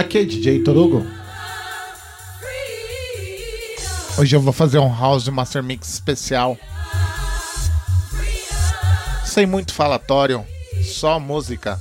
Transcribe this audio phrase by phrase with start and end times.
[0.00, 1.06] Aqui é DJ Torugo.
[4.16, 6.56] Hoje eu vou fazer um House Master Mix especial.
[9.26, 10.42] Sem muito falatório,
[10.82, 11.78] só música.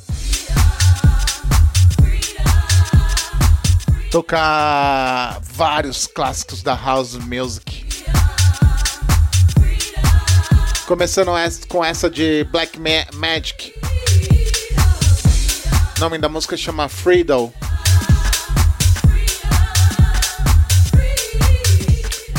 [4.12, 7.86] Tocar vários clássicos da House Music.
[10.86, 11.32] Começando
[11.70, 12.78] com essa de Black
[13.14, 13.74] Magic.
[15.96, 17.54] O nome da música chama Freedom.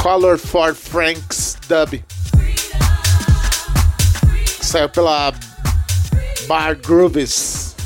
[0.03, 2.03] Color for Franks Dub.
[4.63, 5.31] Saiu pela
[6.47, 7.77] Bar Grooves.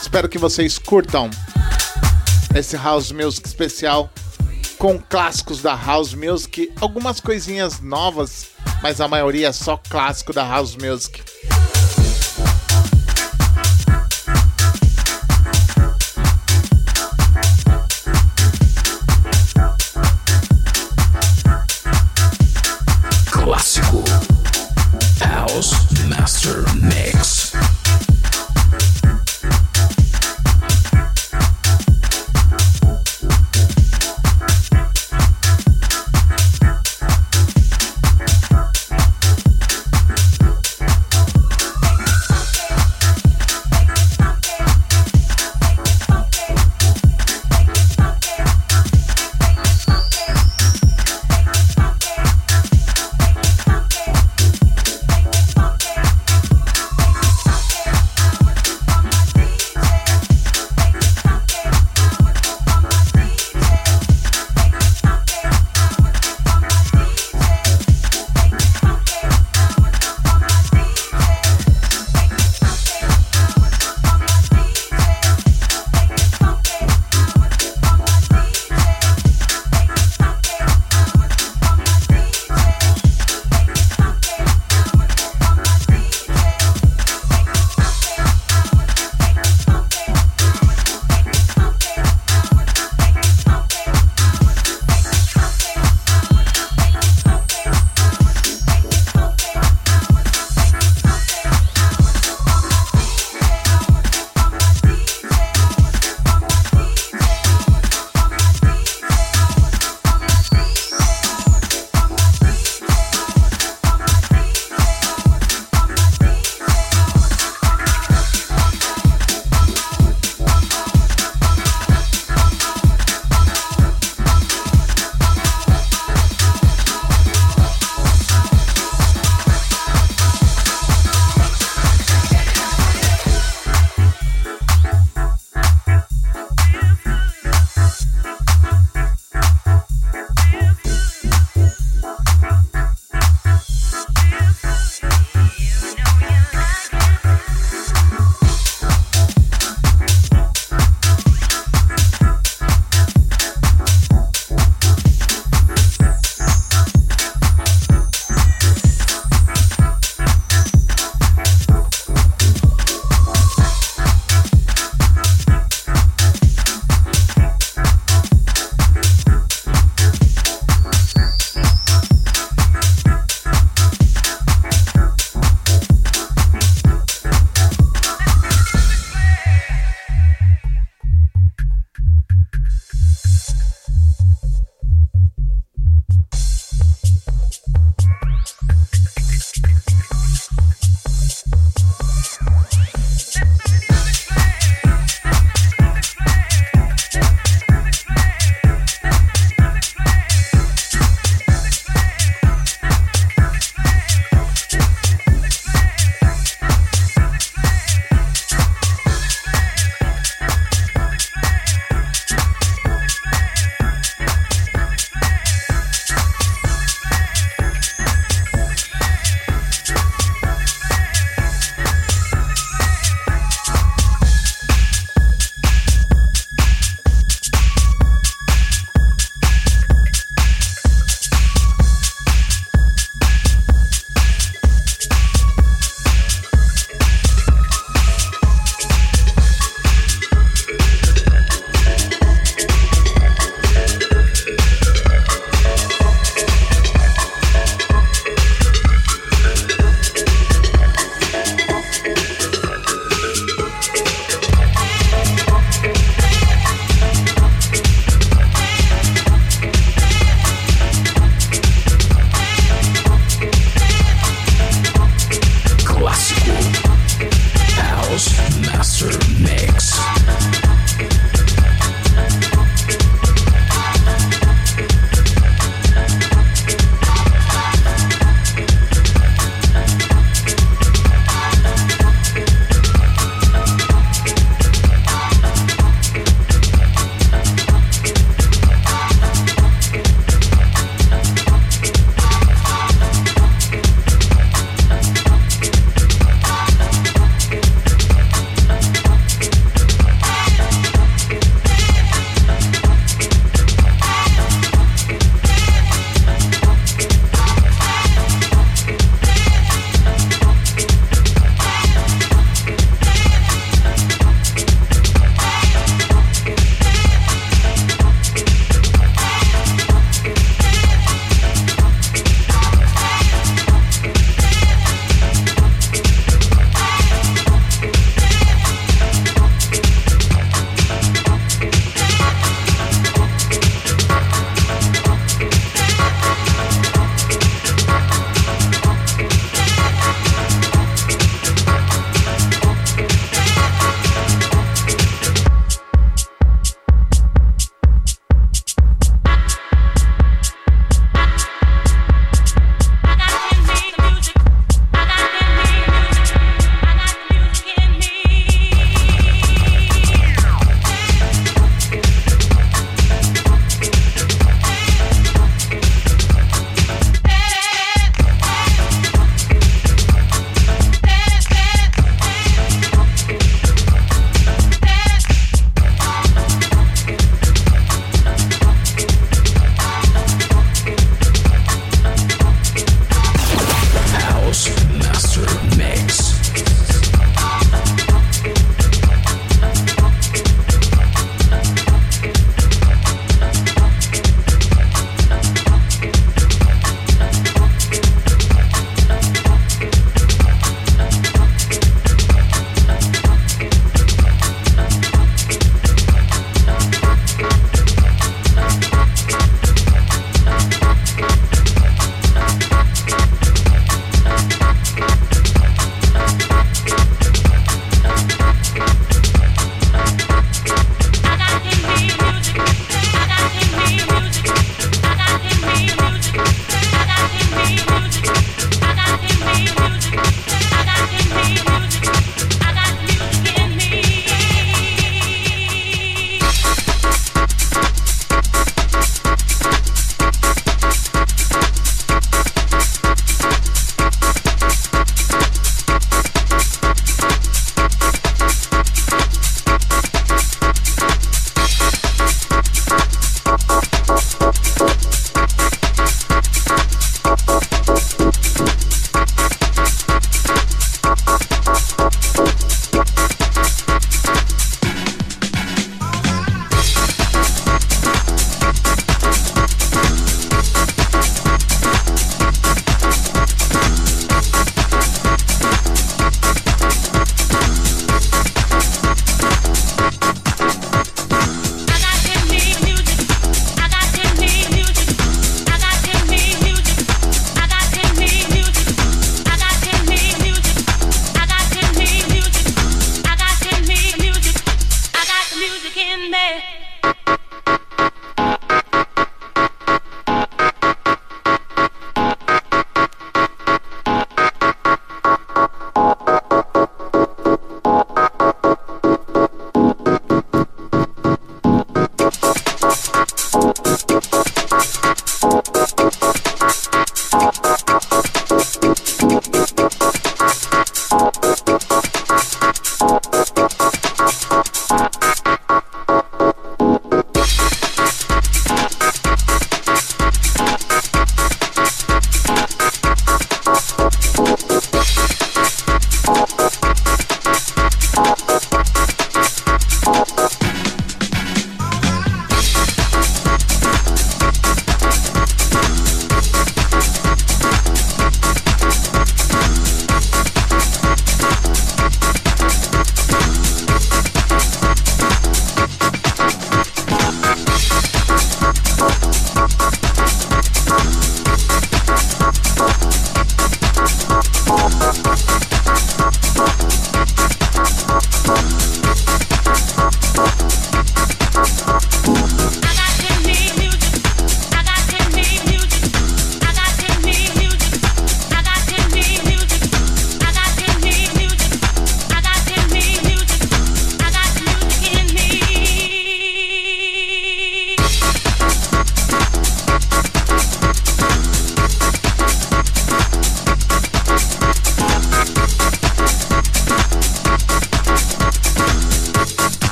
[0.00, 1.28] Espero que vocês curtam
[2.54, 4.10] esse House Music especial
[4.78, 8.46] com clássicos da House Music, algumas coisinhas novas,
[8.82, 11.29] mas a maioria é só clássico da House Music.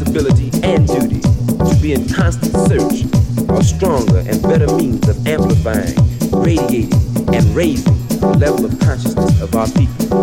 [0.00, 3.04] responsibility and duty to be in constant search
[3.48, 5.94] of stronger and better means of amplifying,
[6.30, 6.92] radiating,
[7.34, 10.22] and raising the level of consciousness of our people.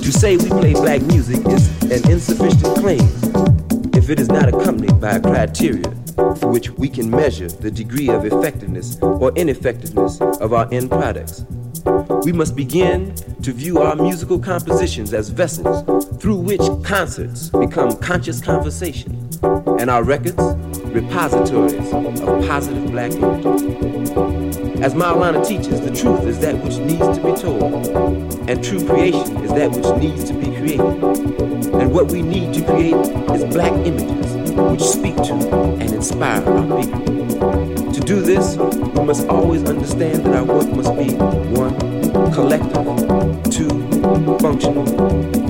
[0.00, 3.02] To say we play black music is an insufficient claim
[3.94, 5.90] if it is not accompanied by a criteria
[6.36, 11.44] for which we can measure the degree of effectiveness or ineffectiveness of our end products.
[12.24, 18.40] We must begin to view our musical compositions as vessels through which concerts become conscious
[18.40, 20.42] conversation and our records
[20.86, 23.46] repositories of positive black image.
[24.82, 29.36] As Maulana teaches, the truth is that which needs to be told, and true creation
[29.38, 30.80] is that which needs to be created.
[31.74, 36.82] And what we need to create is black images which speak to and inspire our
[36.82, 37.92] people.
[37.92, 41.87] To do this, we must always understand that our work must be one,
[42.32, 43.68] collective, two,
[44.40, 44.86] functional,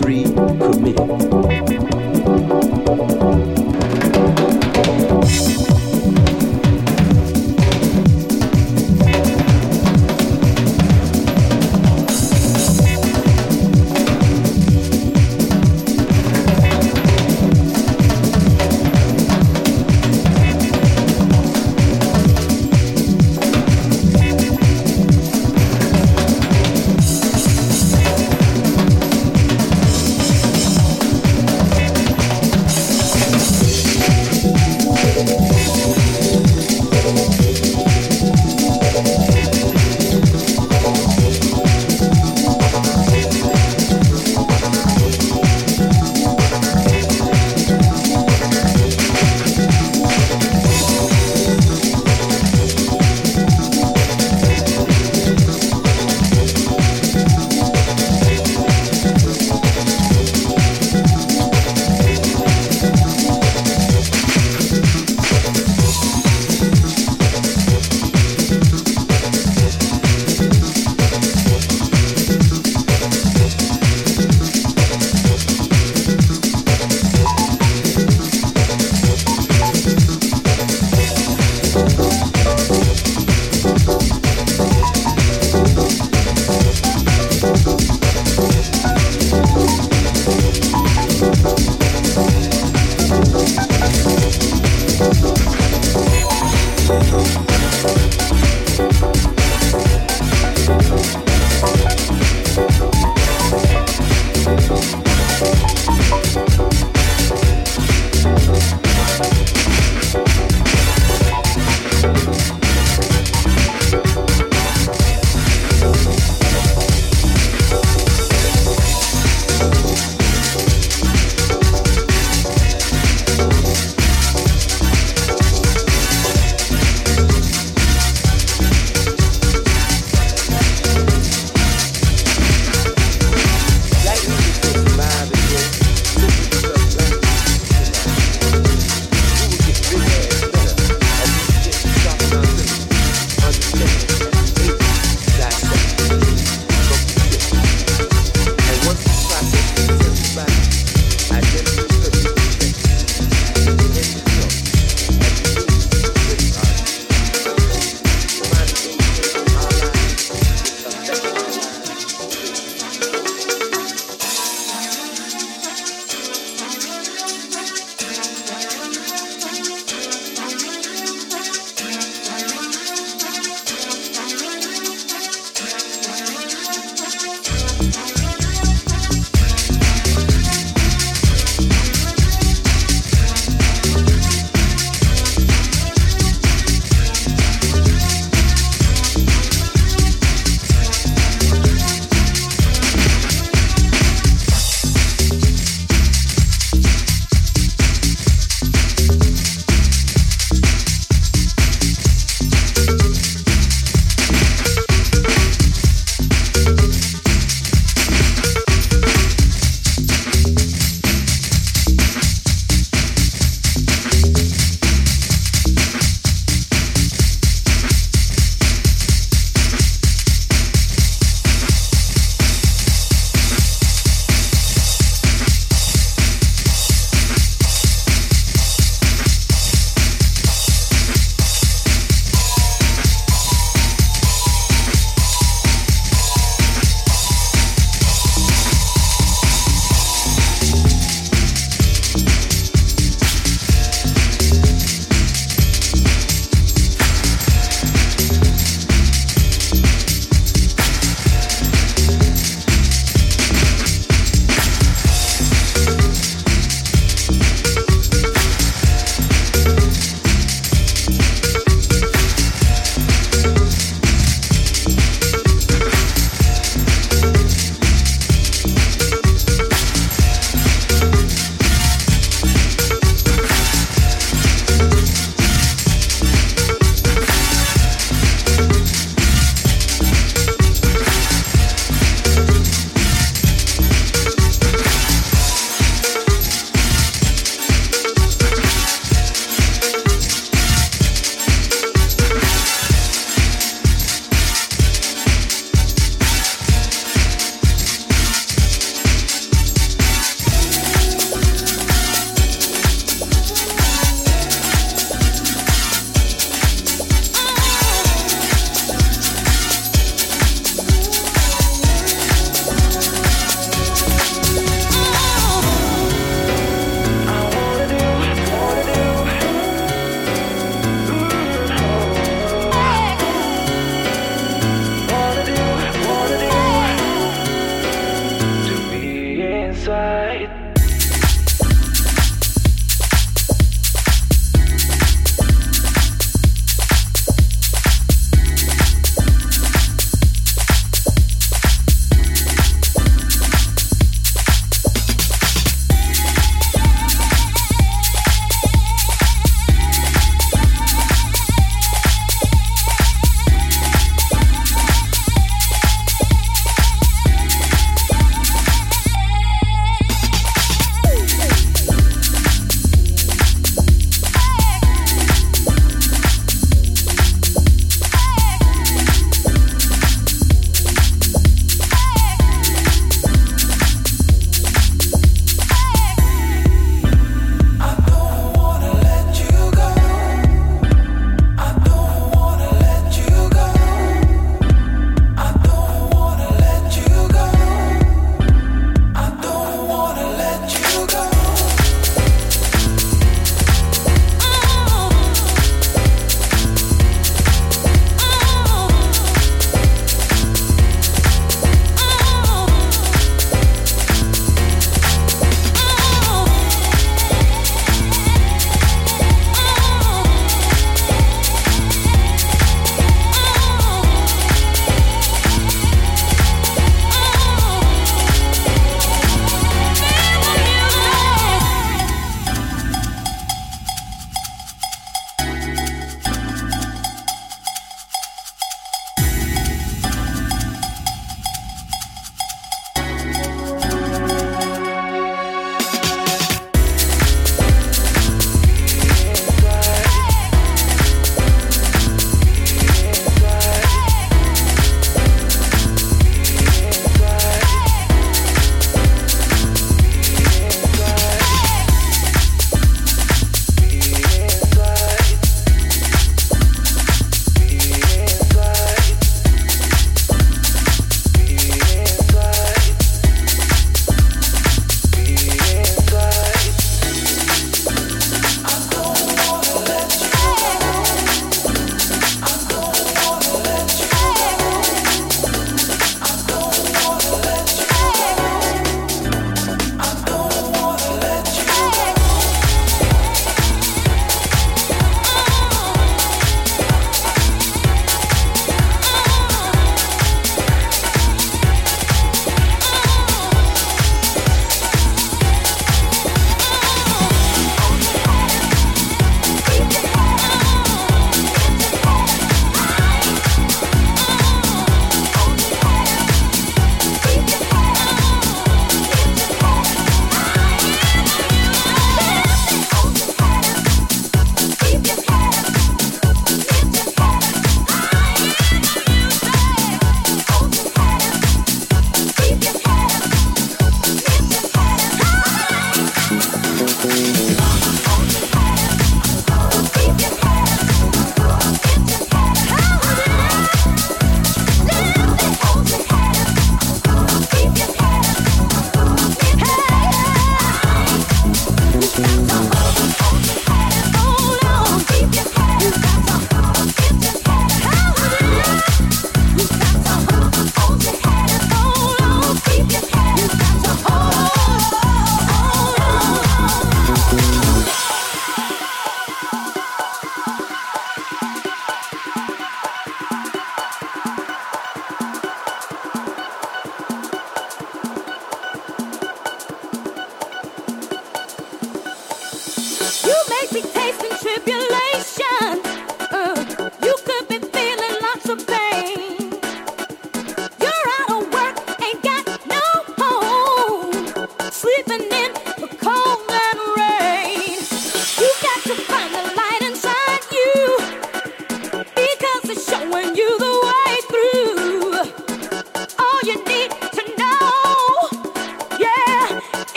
[0.00, 1.02] three, committed.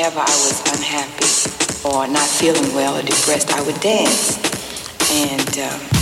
[0.00, 4.38] Whenever I was unhappy or not feeling well or depressed, I would dance.
[5.12, 5.99] And um,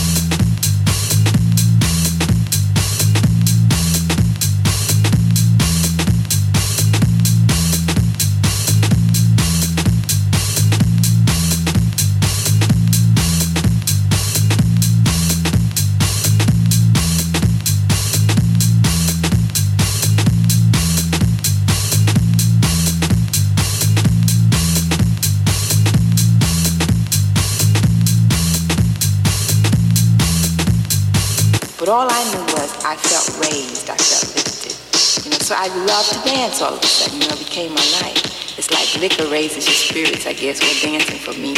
[35.60, 38.56] I loved to dance all of a sudden, you know, it became my life.
[38.56, 40.60] It's like liquor raises your spirits, I guess.
[40.60, 41.56] Well, dancing for me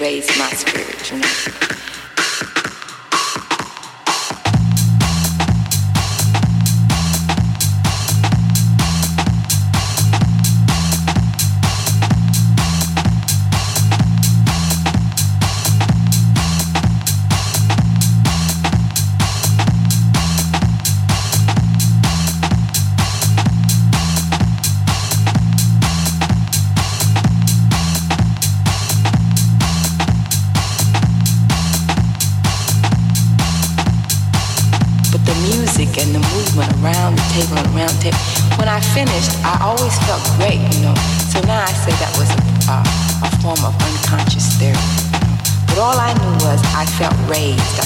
[0.00, 1.65] raised my spirit, you know.
[39.46, 40.94] I always felt great, you know.
[41.30, 42.82] So now I say that was a, uh,
[43.22, 45.06] a form of unconscious therapy.
[45.70, 47.85] But all I knew was I felt raised.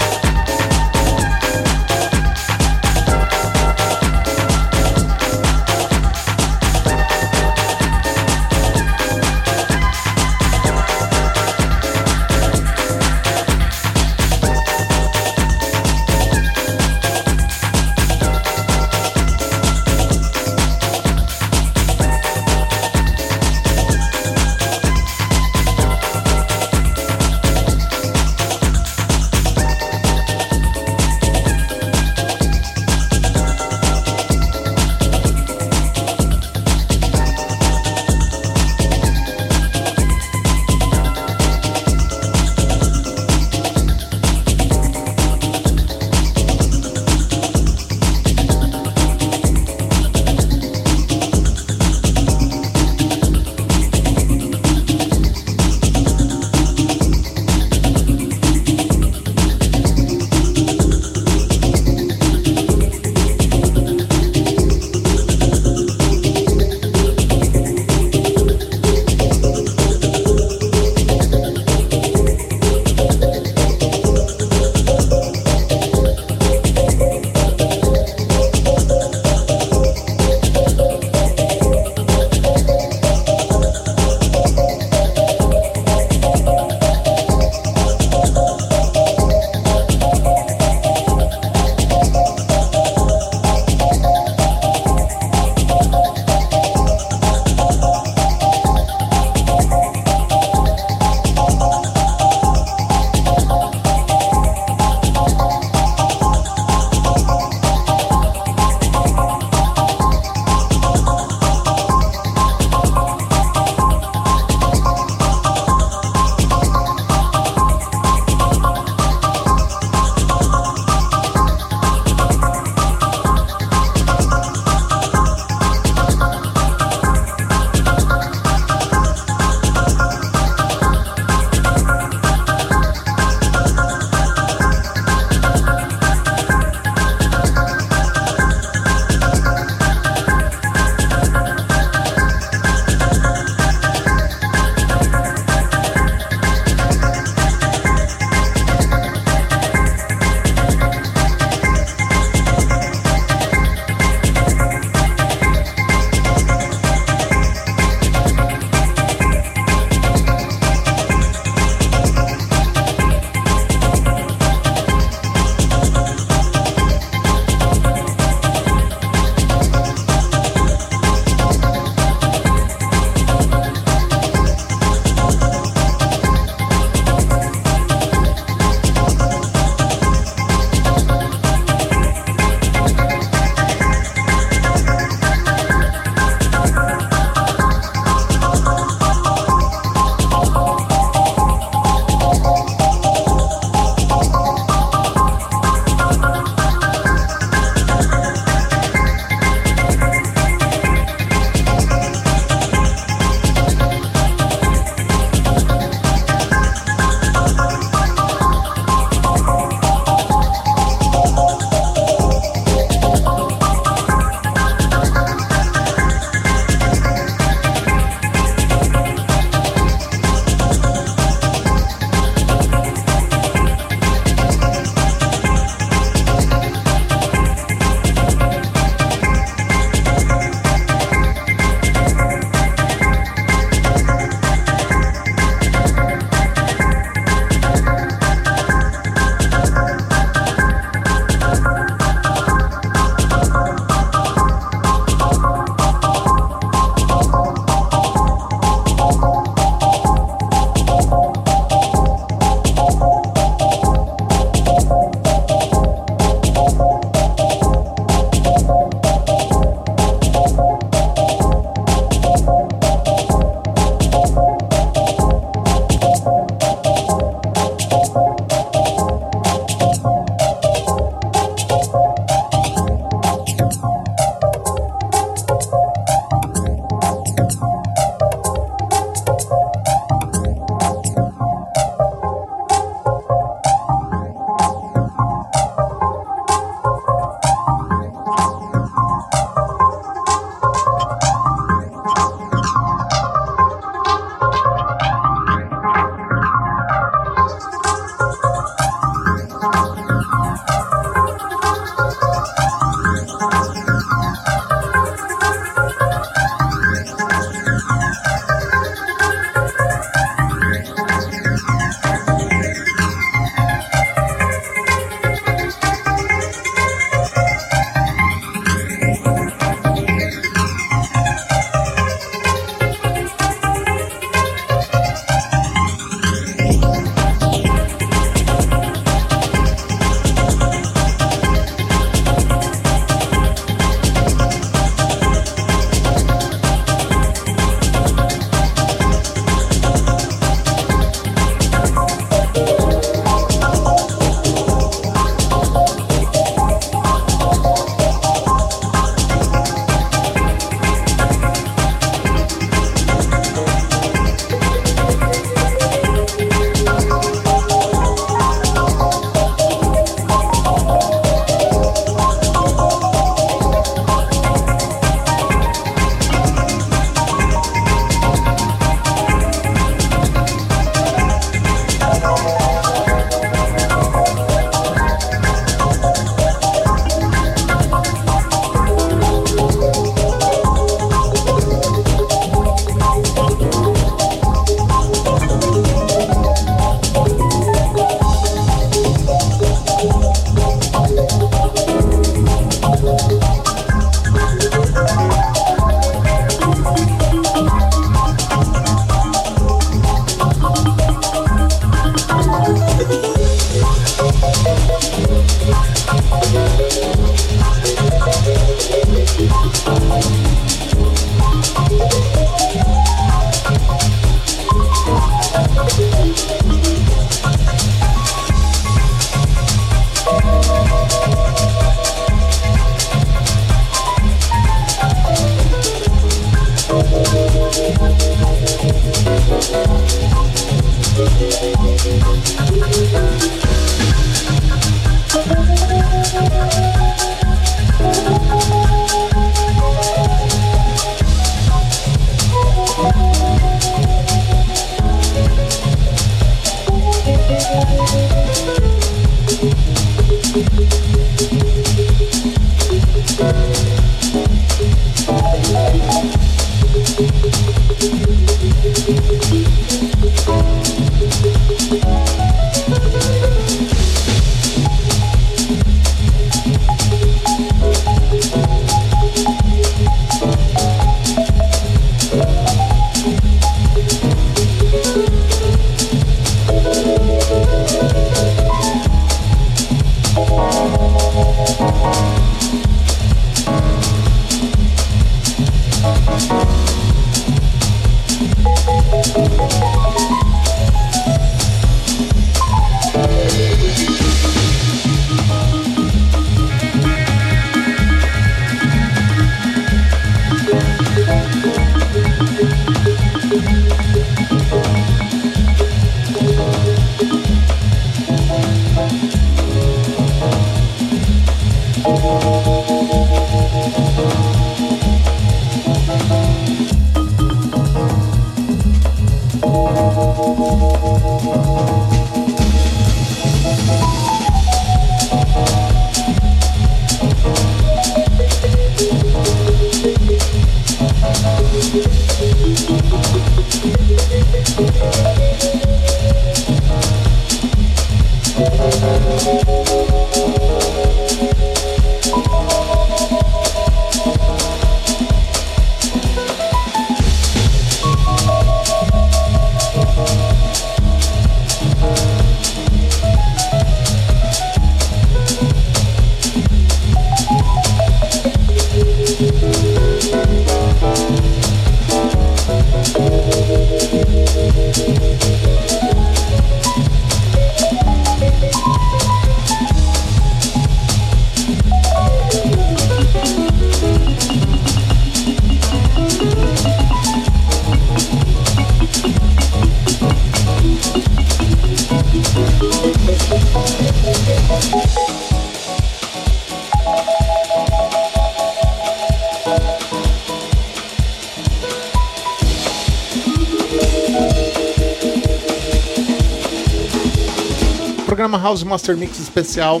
[598.40, 600.00] Programa House Master Mix especial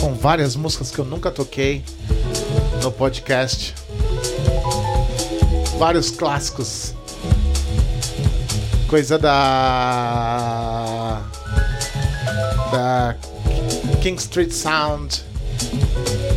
[0.00, 1.82] com várias músicas que eu nunca toquei
[2.80, 3.74] no podcast.
[5.76, 6.94] Vários clássicos.
[8.86, 10.85] Coisa da
[12.70, 13.16] da
[14.02, 15.24] King Street Sound.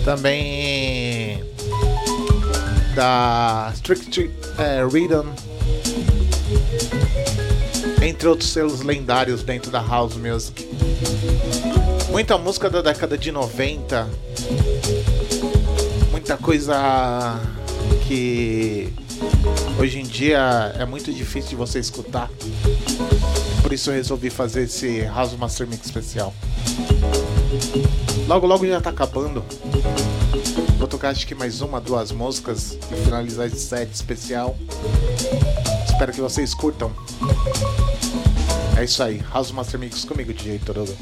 [0.05, 1.43] Também
[2.95, 5.27] da Strict uh, Rhythm
[8.01, 10.67] entre outros selos lendários dentro da house music.
[12.09, 14.09] Muita música da década de 90,
[16.11, 17.39] muita coisa
[18.07, 18.91] que
[19.79, 22.29] hoje em dia é muito difícil de você escutar.
[23.69, 26.33] Por isso eu resolvi fazer esse House Master Mix especial.
[28.27, 29.45] Logo logo já tá acabando.
[30.79, 34.57] Vou tocar acho que mais uma, duas músicas e finalizar esse set especial.
[35.87, 36.91] Espero que vocês curtam.
[38.75, 40.97] É isso aí, House Master Mix comigo, DJ Torodo.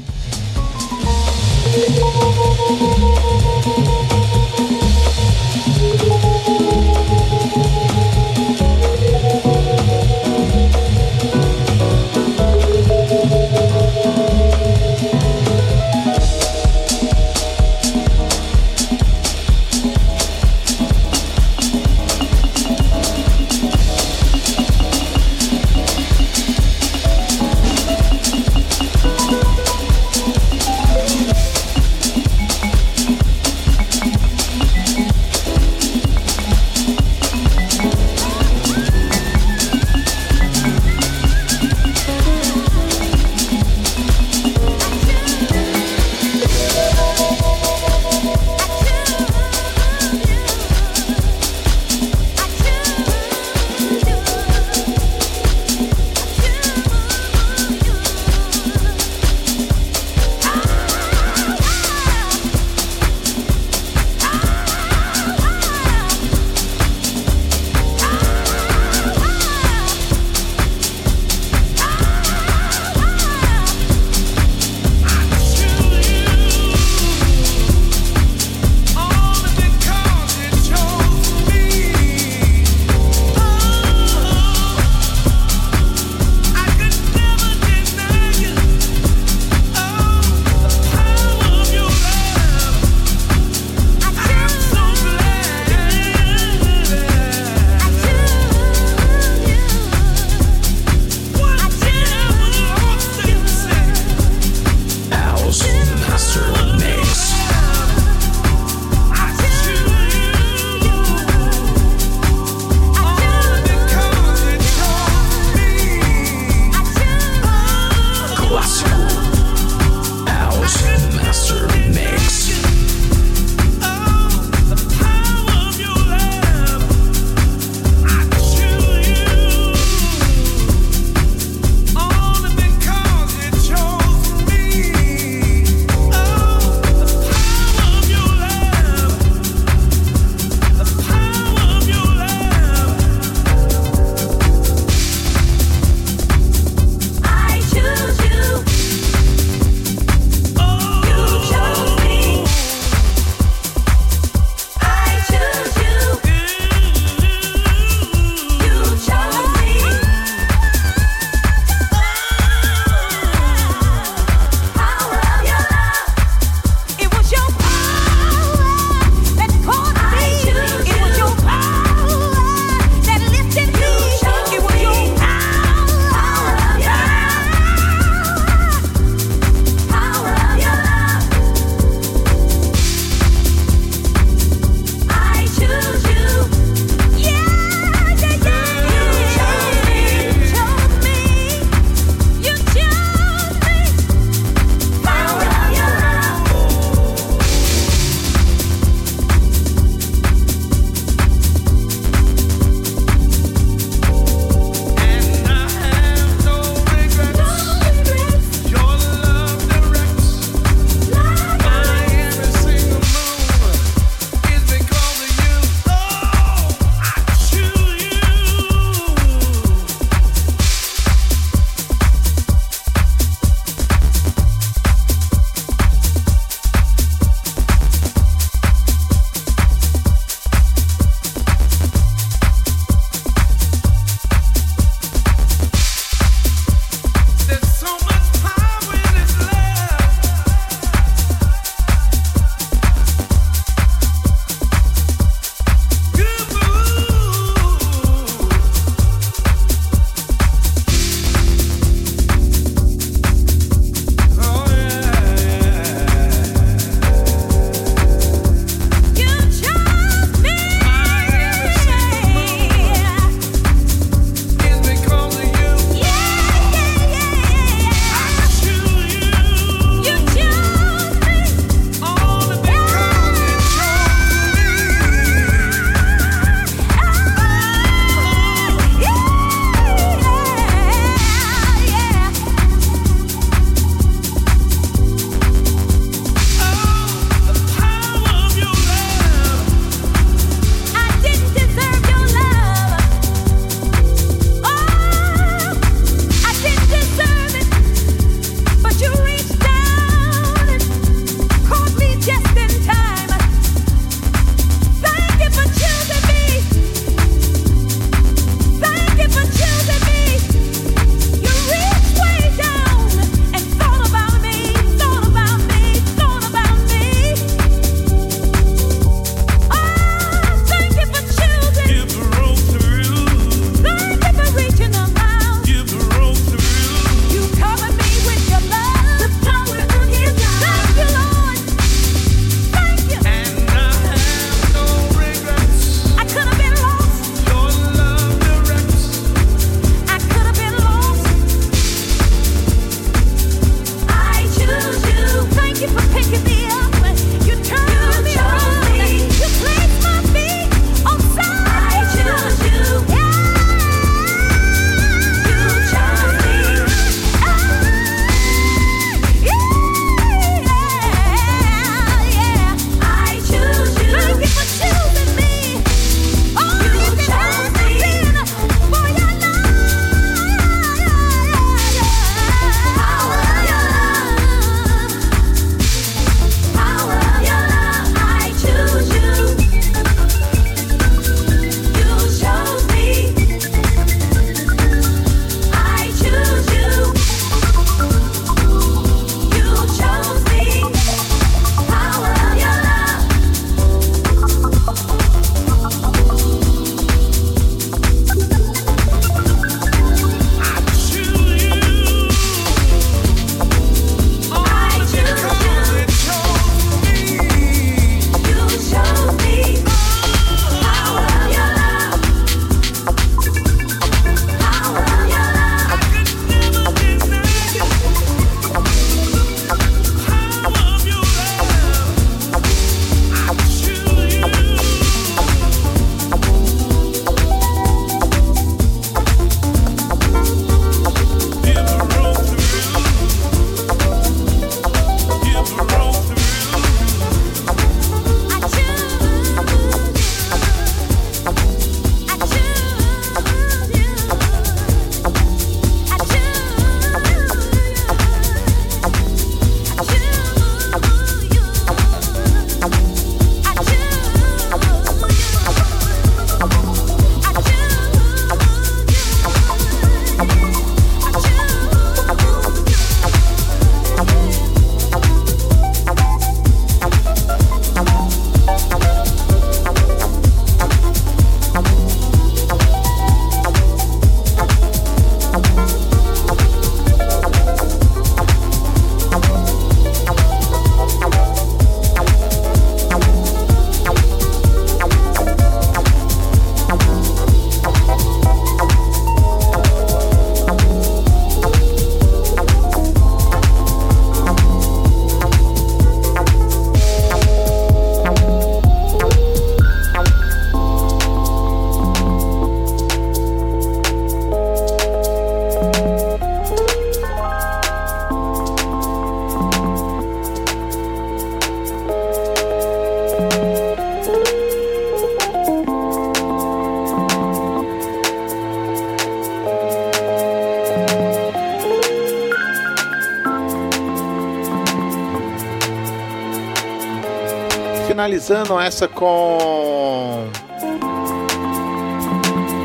[528.48, 530.48] Finalizando essa com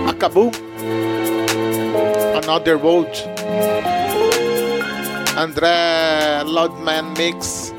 [0.09, 0.51] Acabou.
[2.43, 3.23] Another World.
[5.37, 7.73] André Loudman Mix.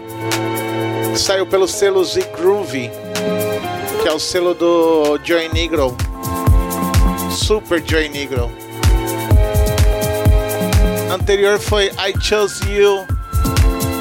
[1.14, 2.90] Saiu pelo selo Z Groove
[4.02, 5.96] que é o selo do Joy Negro.
[7.30, 8.50] Super Joy Negro.
[11.12, 13.06] Anterior foi I Chose You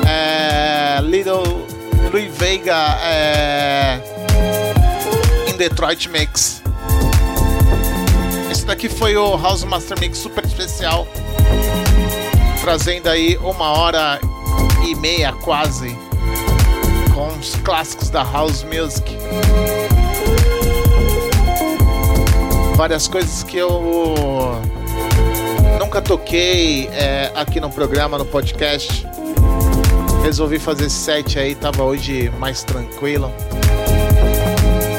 [0.08, 1.66] é, Little
[2.12, 4.00] Louis Vega é,
[5.48, 6.62] em Detroit Mix.
[8.52, 11.08] Esse daqui foi o House Master Mix super especial,
[12.62, 14.20] trazendo aí uma hora
[14.88, 15.96] e meia quase
[17.14, 19.16] com os clássicos da House Music.
[22.76, 24.60] Várias coisas que eu
[25.80, 29.13] nunca toquei é, aqui no programa, no podcast
[30.24, 33.32] resolvi fazer set aí, tava hoje mais tranquilo.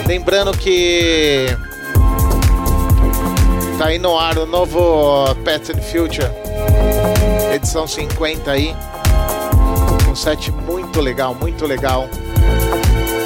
[0.06, 1.46] Lembrando que
[3.78, 6.30] tá aí no ar o novo and Future,
[7.54, 8.76] edição 50 aí.
[10.08, 12.06] Um set muito legal, muito legal.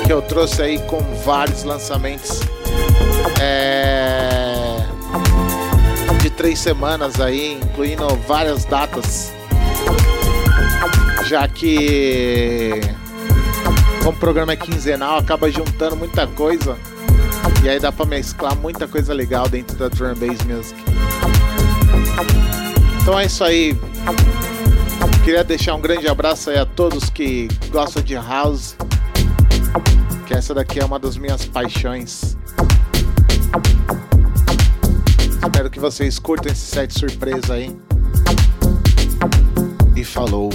[0.07, 2.41] Que eu trouxe aí com vários lançamentos.
[3.41, 4.87] É...
[6.23, 9.37] De três semanas aí, incluindo várias datas
[11.29, 12.81] já que
[13.99, 16.79] como o programa é quinzenal, acaba juntando muita coisa.
[17.63, 20.83] E aí dá pra mesclar muita coisa legal dentro da Drum Bass Music.
[23.03, 23.79] Então é isso aí.
[25.23, 28.75] Queria deixar um grande abraço aí a todos que gostam de house.
[30.27, 32.39] Que essa daqui é uma das minhas paixões.
[35.43, 37.77] Espero que vocês curtam esse set surpresa aí.
[39.95, 40.51] E falou.